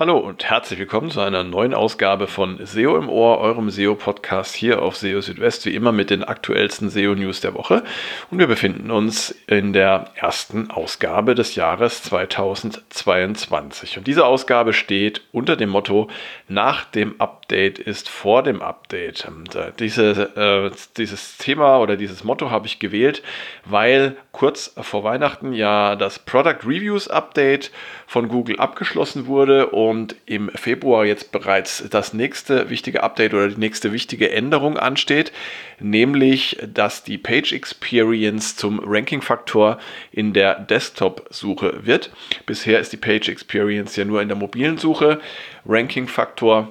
[0.00, 4.80] Hallo und herzlich willkommen zu einer neuen Ausgabe von SEO im Ohr, eurem SEO-Podcast hier
[4.80, 7.82] auf SEO Südwest, wie immer mit den aktuellsten SEO-News der Woche.
[8.30, 13.98] Und wir befinden uns in der ersten Ausgabe des Jahres 2022.
[13.98, 16.08] Und diese Ausgabe steht unter dem Motto,
[16.48, 19.28] nach dem Update ist vor dem Update.
[19.28, 23.22] Und, äh, diese, äh, dieses Thema oder dieses Motto habe ich gewählt,
[23.66, 27.70] weil kurz vor Weihnachten ja das Product Reviews Update
[28.06, 29.89] von Google abgeschlossen wurde und
[30.26, 35.32] im Februar jetzt bereits das nächste wichtige Update oder die nächste wichtige Änderung ansteht,
[35.78, 39.78] nämlich dass die Page Experience zum Ranking-Faktor
[40.12, 42.10] in der Desktop-Suche wird.
[42.46, 45.20] Bisher ist die Page Experience ja nur in der mobilen Suche.
[45.66, 46.68] Ranking-Faktor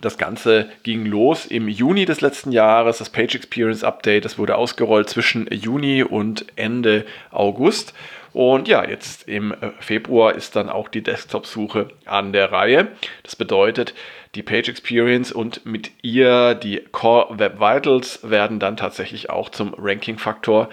[0.00, 4.56] das Ganze ging los im Juni des letzten Jahres, das Page Experience Update, das wurde
[4.56, 7.92] ausgerollt zwischen Juni und Ende August.
[8.32, 12.88] Und ja, jetzt im äh, Februar ist dann auch die Desktop-Suche an der Reihe.
[13.22, 13.94] Das bedeutet,
[14.34, 19.74] die Page Experience und mit ihr die Core Web Vitals werden dann tatsächlich auch zum
[19.76, 20.70] Ranking-Faktor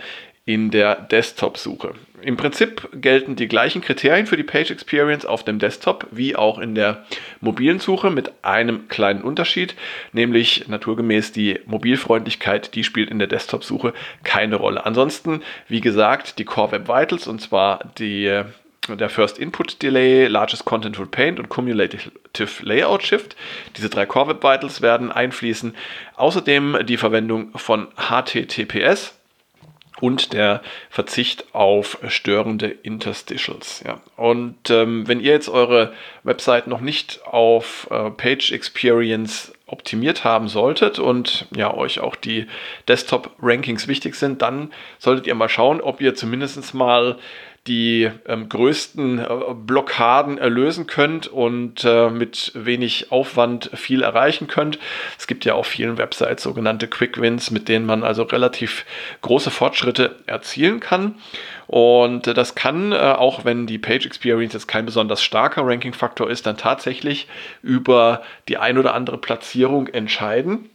[0.50, 1.94] in der Desktop-Suche.
[2.24, 6.58] Im Prinzip gelten die gleichen Kriterien für die Page Experience auf dem Desktop wie auch
[6.58, 7.06] in der
[7.40, 9.76] mobilen Suche mit einem kleinen Unterschied,
[10.12, 14.88] nämlich naturgemäß die Mobilfreundlichkeit, die spielt in der Desktop-Suche keine Rolle.
[14.88, 18.42] Ansonsten, wie gesagt, die Core Web Vitals und zwar die
[18.90, 22.10] der First Input Delay, Largest Contentful Paint und Cumulative
[22.64, 23.36] Layout Shift.
[23.78, 25.76] Diese drei Core Web Vitals werden einfließen.
[26.16, 29.19] Außerdem die Verwendung von HTTPS
[30.02, 33.84] und der Verzicht auf störende Interstitials.
[33.86, 34.02] Ja.
[34.16, 40.48] Und ähm, wenn ihr jetzt eure Website noch nicht auf äh, Page Experience optimiert haben
[40.48, 42.48] solltet und ja euch auch die
[42.88, 47.18] Desktop Rankings wichtig sind, dann solltet ihr mal schauen, ob ihr zumindest mal
[47.70, 54.80] die ähm, größten äh, Blockaden erlösen könnt und äh, mit wenig Aufwand viel erreichen könnt.
[55.18, 58.86] Es gibt ja auf vielen Websites sogenannte Quick Wins, mit denen man also relativ
[59.22, 61.16] große Fortschritte erzielen kann.
[61.68, 66.30] Und äh, das kann, äh, auch wenn die Page Experience jetzt kein besonders starker Ranking-Faktor
[66.30, 67.28] ist, dann tatsächlich
[67.62, 70.72] über die ein oder andere Platzierung entscheiden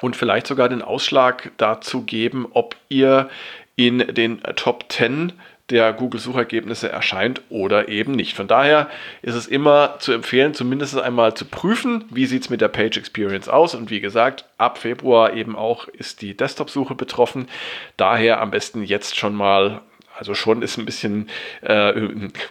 [0.00, 3.28] und vielleicht sogar den Ausschlag dazu geben, ob ihr
[3.74, 5.32] in den Top 10
[5.72, 8.36] der Google-Suchergebnisse erscheint oder eben nicht.
[8.36, 8.88] Von daher
[9.22, 12.96] ist es immer zu empfehlen, zumindest einmal zu prüfen, wie sieht es mit der Page
[12.96, 13.74] Experience aus.
[13.74, 17.48] Und wie gesagt, ab Februar eben auch ist die Desktop-Suche betroffen.
[17.96, 19.80] Daher am besten jetzt schon mal
[20.18, 21.28] also schon ist ein bisschen
[21.62, 21.92] äh,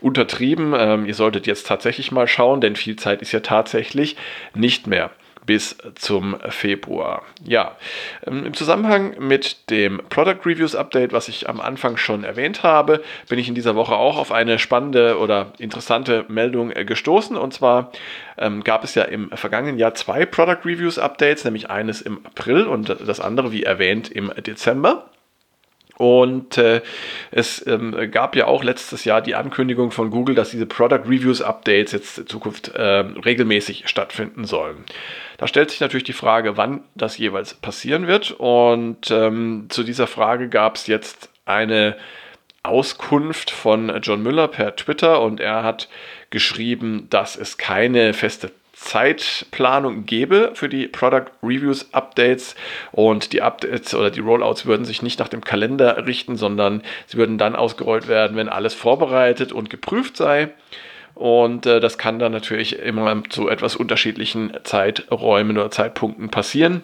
[0.01, 0.73] untertrieben.
[0.75, 4.17] Ähm, ihr solltet jetzt tatsächlich mal schauen, denn viel Zeit ist ja tatsächlich
[4.55, 5.11] nicht mehr
[5.45, 7.23] bis zum Februar.
[7.43, 7.75] Ja,
[8.25, 13.03] ähm, im Zusammenhang mit dem Product Reviews Update, was ich am Anfang schon erwähnt habe,
[13.29, 17.35] bin ich in dieser Woche auch auf eine spannende oder interessante Meldung äh, gestoßen.
[17.35, 17.91] Und zwar
[18.37, 22.67] ähm, gab es ja im vergangenen Jahr zwei Product Reviews Updates, nämlich eines im April
[22.67, 25.10] und das andere, wie erwähnt, im Dezember.
[26.01, 26.81] Und äh,
[27.29, 31.43] es ähm, gab ja auch letztes Jahr die Ankündigung von Google, dass diese Product Reviews
[31.43, 34.77] Updates jetzt in Zukunft äh, regelmäßig stattfinden sollen.
[35.37, 38.31] Da stellt sich natürlich die Frage, wann das jeweils passieren wird.
[38.31, 41.95] Und ähm, zu dieser Frage gab es jetzt eine
[42.63, 45.87] Auskunft von John Müller per Twitter und er hat
[46.31, 48.51] geschrieben, dass es keine feste
[48.81, 52.55] Zeitplanung gäbe für die Product Reviews Updates
[52.91, 57.17] und die Updates oder die Rollouts würden sich nicht nach dem Kalender richten, sondern sie
[57.17, 60.49] würden dann ausgerollt werden, wenn alles vorbereitet und geprüft sei.
[61.13, 66.81] Und äh, das kann dann natürlich immer zu etwas unterschiedlichen Zeiträumen oder Zeitpunkten passieren.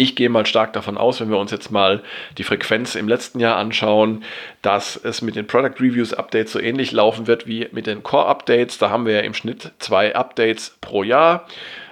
[0.00, 2.04] Ich gehe mal stark davon aus, wenn wir uns jetzt mal
[2.38, 4.22] die Frequenz im letzten Jahr anschauen,
[4.62, 8.26] dass es mit den Product Reviews Updates so ähnlich laufen wird wie mit den Core
[8.26, 8.78] Updates.
[8.78, 11.48] Da haben wir ja im Schnitt zwei Updates pro Jahr.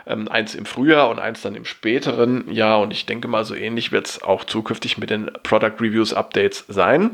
[0.07, 2.79] Ähm, eins im Frühjahr und eins dann im späteren Jahr.
[2.79, 6.65] Und ich denke mal, so ähnlich wird es auch zukünftig mit den Product Reviews Updates
[6.69, 7.11] sein.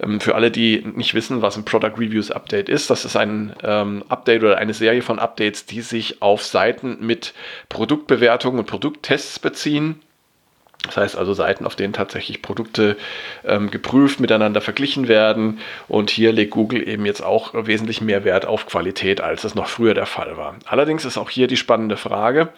[0.00, 3.54] Ähm, für alle, die nicht wissen, was ein Product Reviews Update ist, das ist ein
[3.62, 7.32] ähm, Update oder eine Serie von Updates, die sich auf Seiten mit
[7.68, 10.00] Produktbewertungen und Produkttests beziehen.
[10.84, 12.96] Das heißt also Seiten, auf denen tatsächlich Produkte
[13.44, 15.60] ähm, geprüft, miteinander verglichen werden.
[15.88, 19.68] Und hier legt Google eben jetzt auch wesentlich mehr Wert auf Qualität, als es noch
[19.68, 20.56] früher der Fall war.
[20.66, 22.48] Allerdings ist auch hier die spannende Frage,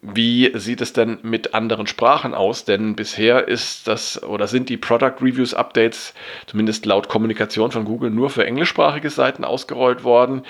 [0.00, 2.64] wie sieht es denn mit anderen Sprachen aus?
[2.64, 6.14] Denn bisher ist das oder sind die Product Reviews Updates,
[6.46, 10.42] zumindest laut Kommunikation von Google, nur für englischsprachige Seiten ausgerollt worden.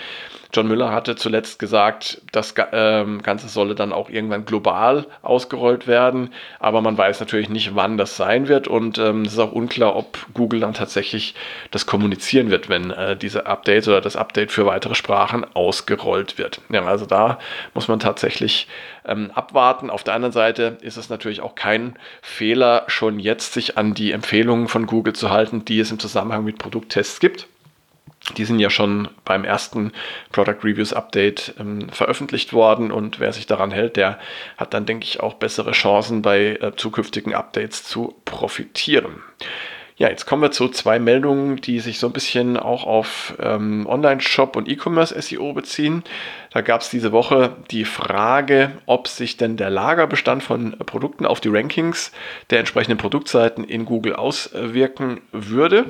[0.53, 6.33] John Müller hatte zuletzt gesagt, das ähm, Ganze solle dann auch irgendwann global ausgerollt werden,
[6.59, 9.95] aber man weiß natürlich nicht, wann das sein wird und ähm, es ist auch unklar,
[9.95, 11.35] ob Google dann tatsächlich
[11.71, 16.61] das kommunizieren wird, wenn äh, diese Update oder das Update für weitere Sprachen ausgerollt wird.
[16.71, 17.39] Ja, also da
[17.75, 18.69] muss man tatsächlich
[19.05, 19.91] ähm, abwarten.
[19.91, 24.13] Auf der anderen Seite ist es natürlich auch kein Fehler, schon jetzt sich an die
[24.13, 27.49] Empfehlungen von Google zu halten, die es im Zusammenhang mit Produkttests gibt.
[28.37, 29.93] Die sind ja schon beim ersten
[30.33, 34.19] Product Reviews Update ähm, veröffentlicht worden und wer sich daran hält, der
[34.57, 39.23] hat dann, denke ich, auch bessere Chancen bei äh, zukünftigen Updates zu profitieren.
[39.99, 43.85] Ja, jetzt kommen wir zu zwei Meldungen, die sich so ein bisschen auch auf ähm,
[43.85, 46.05] Online-Shop und E-Commerce-SEO beziehen.
[46.53, 51.41] Da gab es diese Woche die Frage, ob sich denn der Lagerbestand von Produkten auf
[51.41, 52.13] die Rankings
[52.51, 55.87] der entsprechenden Produktseiten in Google auswirken würde.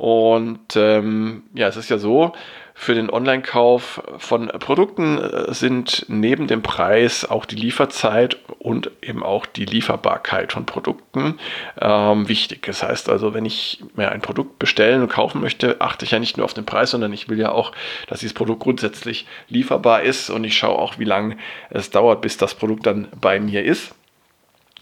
[0.00, 2.32] Und ähm, ja, es ist ja so,
[2.72, 9.22] für den Online-Kauf von Produkten äh, sind neben dem Preis auch die Lieferzeit und eben
[9.22, 11.38] auch die Lieferbarkeit von Produkten
[11.78, 12.62] ähm, wichtig.
[12.62, 16.18] Das heißt also, wenn ich mir ein Produkt bestellen und kaufen möchte, achte ich ja
[16.18, 17.72] nicht nur auf den Preis, sondern ich will ja auch,
[18.06, 21.36] dass dieses Produkt grundsätzlich lieferbar ist und ich schaue auch, wie lange
[21.68, 23.94] es dauert, bis das Produkt dann bei mir ist.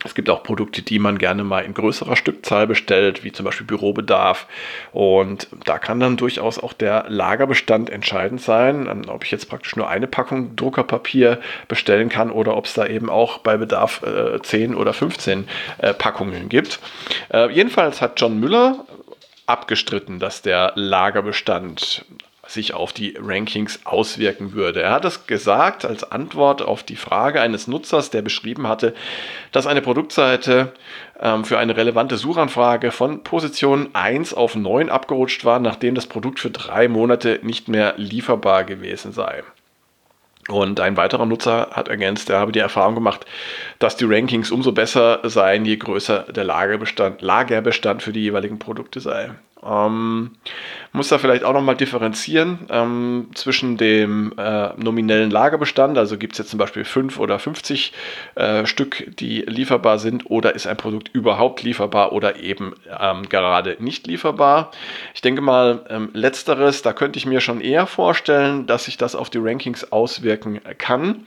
[0.05, 3.67] Es gibt auch Produkte, die man gerne mal in größerer Stückzahl bestellt, wie zum Beispiel
[3.67, 4.47] Bürobedarf.
[4.93, 9.89] Und da kann dann durchaus auch der Lagerbestand entscheidend sein, ob ich jetzt praktisch nur
[9.89, 14.77] eine Packung Druckerpapier bestellen kann oder ob es da eben auch bei Bedarf äh, 10
[14.77, 15.49] oder 15
[15.79, 16.79] äh, Packungen gibt.
[17.33, 18.85] Äh, jedenfalls hat John Müller
[19.47, 22.05] abgestritten, dass der Lagerbestand
[22.49, 24.83] sich auf die Rankings auswirken würde.
[24.83, 28.95] Er hat es gesagt als Antwort auf die Frage eines Nutzers, der beschrieben hatte,
[29.53, 30.73] dass eine Produktseite
[31.21, 36.41] ähm, für eine relevante Suchanfrage von Position 1 auf 9 abgerutscht war, nachdem das Produkt
[36.41, 39.45] für drei Monate nicht mehr lieferbar gewesen sei.
[40.49, 43.27] Und ein weiterer Nutzer hat ergänzt, er habe die Erfahrung gemacht,
[43.79, 49.01] dass die Rankings umso besser seien, je größer der Lagerbestand, Lagerbestand für die jeweiligen Produkte
[49.01, 49.33] sei.
[49.65, 50.33] Ähm,
[50.93, 56.39] muss da vielleicht auch nochmal differenzieren ähm, zwischen dem äh, nominellen Lagerbestand, also gibt es
[56.39, 57.93] jetzt zum Beispiel 5 oder 50
[58.37, 63.77] äh, Stück, die lieferbar sind, oder ist ein Produkt überhaupt lieferbar oder eben ähm, gerade
[63.81, 64.71] nicht lieferbar.
[65.15, 69.15] Ich denke mal, ähm, letzteres, da könnte ich mir schon eher vorstellen, dass sich das
[69.15, 71.27] auf die Rankings auswirken kann.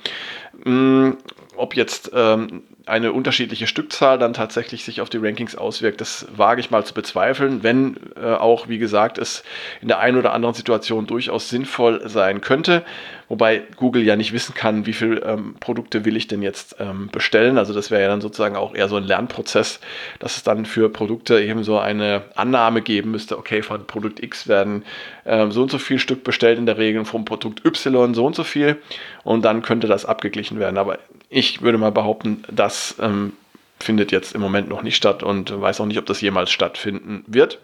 [0.63, 1.11] Mm,
[1.55, 6.61] ob jetzt ähm, eine unterschiedliche Stückzahl dann tatsächlich sich auf die Rankings auswirkt, das wage
[6.61, 9.43] ich mal zu bezweifeln, wenn äh, auch, wie gesagt, es
[9.81, 12.83] in der einen oder anderen Situation durchaus sinnvoll sein könnte.
[13.29, 17.07] Wobei Google ja nicht wissen kann, wie viele ähm, Produkte will ich denn jetzt ähm,
[17.11, 17.57] bestellen.
[17.57, 19.79] Also das wäre ja dann sozusagen auch eher so ein Lernprozess,
[20.19, 24.47] dass es dann für Produkte eben so eine Annahme geben müsste, okay, von Produkt X
[24.47, 24.83] werden
[25.25, 28.35] ähm, so und so viel Stück bestellt in der Regel, vom Produkt Y so und
[28.35, 28.81] so viel
[29.23, 30.77] und dann könnte das abgeglichen werden.
[30.77, 30.99] Aber
[31.31, 33.33] ich würde mal behaupten, das ähm,
[33.79, 37.23] findet jetzt im Moment noch nicht statt und weiß auch nicht, ob das jemals stattfinden
[37.25, 37.59] wird.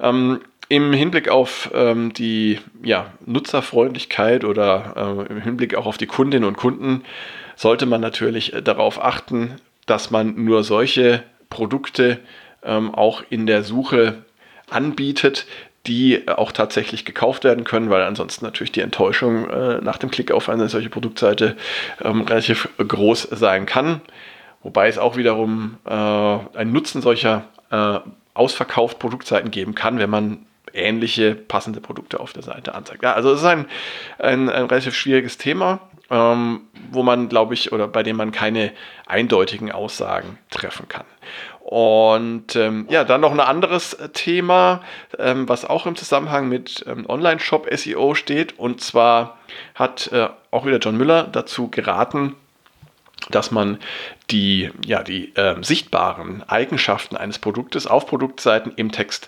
[0.00, 6.06] Ähm, Im Hinblick auf ähm, die ja, Nutzerfreundlichkeit oder äh, im Hinblick auch auf die
[6.06, 7.04] Kundinnen und Kunden
[7.56, 9.56] sollte man natürlich äh, darauf achten,
[9.86, 12.20] dass man nur solche Produkte
[12.62, 14.24] ähm, auch in der Suche
[14.70, 15.46] anbietet,
[15.86, 20.32] die auch tatsächlich gekauft werden können, weil ansonsten natürlich die Enttäuschung äh, nach dem Klick
[20.32, 21.56] auf eine solche Produktseite
[22.02, 24.00] ähm, relativ groß sein kann.
[24.62, 27.98] Wobei es auch wiederum äh, einen Nutzen solcher äh,
[28.32, 33.02] ausverkauft Produktseiten geben kann, wenn man ähnliche passende Produkte auf der Seite anzeigt.
[33.02, 33.66] Ja, also es ist ein,
[34.18, 38.72] ein, ein relativ schwieriges Thema, ähm, wo man, glaube ich, oder bei dem man keine
[39.06, 41.06] eindeutigen Aussagen treffen kann.
[41.74, 44.80] Und ähm, ja, dann noch ein anderes Thema,
[45.18, 48.56] ähm, was auch im Zusammenhang mit ähm, Online-Shop SEO steht.
[48.60, 49.38] Und zwar
[49.74, 52.36] hat äh, auch wieder John Müller dazu geraten,
[53.28, 53.80] dass man
[54.30, 59.26] die, ja, die äh, sichtbaren Eigenschaften eines Produktes auf Produktseiten im Text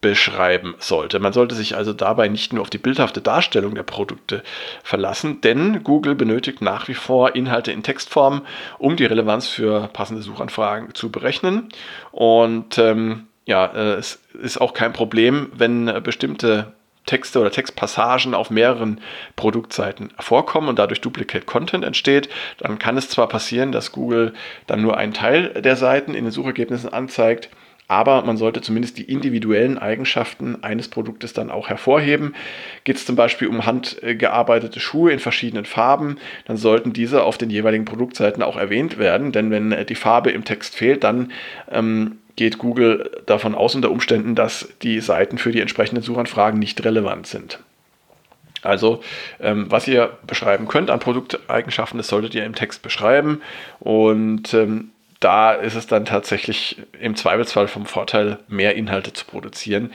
[0.00, 1.18] beschreiben sollte.
[1.18, 4.42] Man sollte sich also dabei nicht nur auf die bildhafte Darstellung der Produkte
[4.84, 8.42] verlassen, denn Google benötigt nach wie vor Inhalte in Textform,
[8.78, 11.70] um die Relevanz für passende Suchanfragen zu berechnen.
[12.12, 16.74] Und ähm, ja, äh, es ist auch kein Problem, wenn bestimmte
[17.08, 19.00] Texte oder Textpassagen auf mehreren
[19.34, 22.28] Produktseiten vorkommen und dadurch Duplicate Content entsteht,
[22.58, 24.34] dann kann es zwar passieren, dass Google
[24.66, 27.48] dann nur einen Teil der Seiten in den Suchergebnissen anzeigt,
[27.88, 32.34] aber man sollte zumindest die individuellen Eigenschaften eines Produktes dann auch hervorheben.
[32.84, 37.50] Geht es zum Beispiel um handgearbeitete Schuhe in verschiedenen Farben, dann sollten diese auf den
[37.50, 41.32] jeweiligen Produktseiten auch erwähnt werden, denn wenn die Farbe im Text fehlt, dann
[41.70, 46.84] ähm, geht Google davon aus unter Umständen, dass die Seiten für die entsprechenden Suchanfragen nicht
[46.84, 47.58] relevant sind.
[48.62, 49.02] Also,
[49.40, 53.40] ähm, was ihr beschreiben könnt an Produkteigenschaften, das solltet ihr im Text beschreiben.
[53.80, 54.90] Und ähm,
[55.20, 59.90] da ist es dann tatsächlich im Zweifelsfall vom Vorteil, mehr Inhalte zu produzieren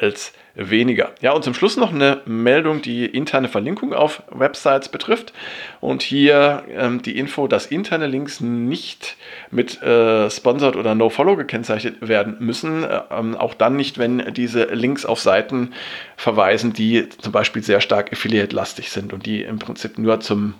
[0.00, 1.12] als weniger.
[1.22, 5.32] Ja, und zum Schluss noch eine Meldung, die interne Verlinkung auf Websites betrifft.
[5.80, 9.16] Und hier ähm, die Info, dass interne Links nicht
[9.50, 12.86] mit äh, Sponsored oder No-Follow gekennzeichnet werden müssen.
[13.10, 15.72] Ähm, auch dann nicht, wenn diese Links auf Seiten
[16.16, 20.54] verweisen, die zum Beispiel sehr stark Affiliate-lastig sind und die im Prinzip nur zum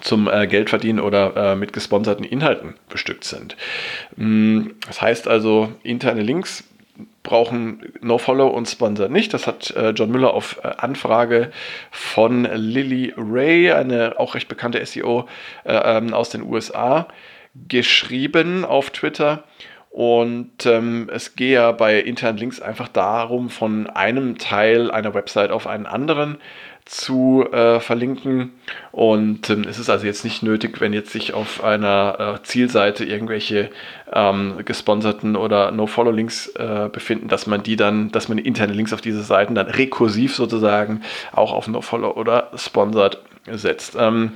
[0.00, 3.56] zum äh, Geldverdienen oder äh, mit gesponserten Inhalten bestückt sind.
[4.16, 6.64] Mm, das heißt also, interne Links
[7.22, 9.34] brauchen NoFollow und Sponsor nicht.
[9.34, 11.50] Das hat äh, John Müller auf äh, Anfrage
[11.90, 15.26] von Lily Ray, eine auch recht bekannte SEO
[15.64, 17.08] äh, ähm, aus den USA,
[17.68, 19.44] geschrieben auf Twitter.
[19.96, 25.50] Und ähm, es gehe ja bei internen Links einfach darum, von einem Teil einer Website
[25.50, 26.36] auf einen anderen
[26.84, 28.52] zu äh, verlinken.
[28.92, 33.06] Und ähm, es ist also jetzt nicht nötig, wenn jetzt sich auf einer äh, Zielseite
[33.06, 33.70] irgendwelche
[34.12, 39.00] ähm, gesponserten oder No-Follow-Links äh, befinden, dass man die dann, dass man interne Links auf
[39.00, 41.00] diese Seiten dann rekursiv sozusagen
[41.32, 43.16] auch auf No-Follow oder Sponsored
[43.50, 43.96] setzt.
[43.98, 44.32] Ähm,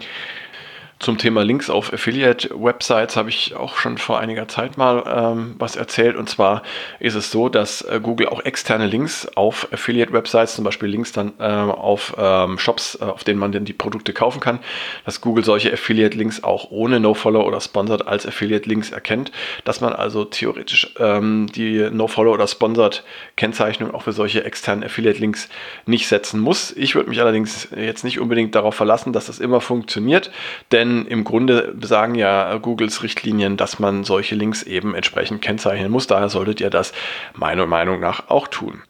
[1.00, 5.74] zum Thema Links auf Affiliate-Websites habe ich auch schon vor einiger Zeit mal ähm, was
[5.74, 6.14] erzählt.
[6.14, 6.62] Und zwar
[6.98, 11.32] ist es so, dass äh, Google auch externe Links auf Affiliate-Websites, zum Beispiel Links dann
[11.38, 14.60] äh, auf ähm, Shops, äh, auf denen man dann die Produkte kaufen kann,
[15.06, 19.32] dass Google solche Affiliate-Links auch ohne No-Follow oder Sponsored als Affiliate-Links erkennt,
[19.64, 25.48] dass man also theoretisch ähm, die No-Follow oder Sponsored-Kennzeichnung auch für solche externen Affiliate-Links
[25.86, 26.72] nicht setzen muss.
[26.76, 30.30] Ich würde mich allerdings jetzt nicht unbedingt darauf verlassen, dass das immer funktioniert,
[30.72, 35.90] denn denn im Grunde sagen ja Googles Richtlinien, dass man solche Links eben entsprechend kennzeichnen
[35.90, 36.06] muss.
[36.06, 36.92] Daher solltet ihr das
[37.34, 38.82] meiner Meinung nach auch tun.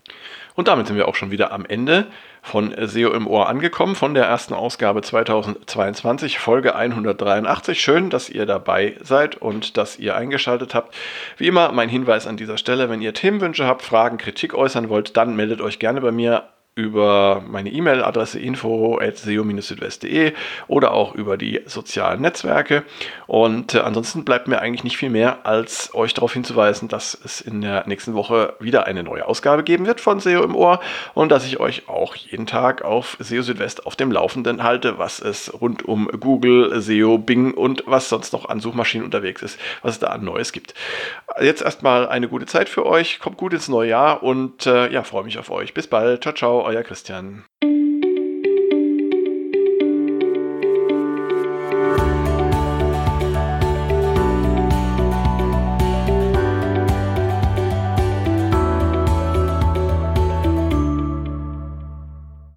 [0.54, 2.06] Und damit sind wir auch schon wieder am Ende
[2.42, 7.80] von SEO im Ohr angekommen, von der ersten Ausgabe 2022, Folge 183.
[7.80, 10.94] Schön, dass ihr dabei seid und dass ihr eingeschaltet habt.
[11.36, 15.16] Wie immer mein Hinweis an dieser Stelle, wenn ihr Themenwünsche habt, Fragen, Kritik äußern wollt,
[15.16, 16.44] dann meldet euch gerne bei mir
[16.76, 20.32] über meine E-Mail-Adresse info.seo-südwest.de
[20.68, 22.84] oder auch über die sozialen Netzwerke.
[23.26, 27.40] Und äh, ansonsten bleibt mir eigentlich nicht viel mehr, als euch darauf hinzuweisen, dass es
[27.40, 30.78] in der nächsten Woche wieder eine neue Ausgabe geben wird von SEO im Ohr
[31.14, 35.20] und dass ich euch auch jeden Tag auf SEO Südwest auf dem Laufenden halte, was
[35.20, 39.94] es rund um Google, SEO, Bing und was sonst noch an Suchmaschinen unterwegs ist, was
[39.94, 40.74] es da an Neues gibt.
[41.40, 45.02] Jetzt erstmal eine gute Zeit für euch, kommt gut ins neue Jahr und äh, ja,
[45.02, 45.74] freue mich auf euch.
[45.74, 46.22] Bis bald.
[46.22, 47.44] Ciao, ciao euer Christian.